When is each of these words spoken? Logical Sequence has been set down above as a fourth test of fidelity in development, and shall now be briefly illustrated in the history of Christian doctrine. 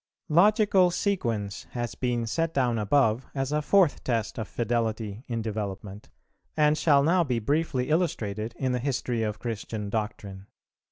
Logical 0.29 0.89
Sequence 0.89 1.67
has 1.73 1.93
been 1.93 2.25
set 2.25 2.55
down 2.55 2.79
above 2.79 3.27
as 3.35 3.51
a 3.51 3.61
fourth 3.61 4.03
test 4.03 4.39
of 4.39 4.47
fidelity 4.47 5.23
in 5.27 5.43
development, 5.43 6.09
and 6.57 6.75
shall 6.75 7.03
now 7.03 7.23
be 7.23 7.37
briefly 7.37 7.87
illustrated 7.89 8.55
in 8.57 8.71
the 8.71 8.79
history 8.79 9.21
of 9.21 9.37
Christian 9.37 9.91
doctrine. 9.91 10.47